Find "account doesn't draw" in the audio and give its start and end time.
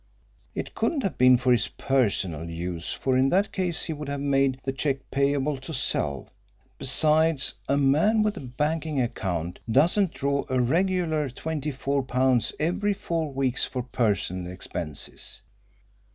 8.99-10.43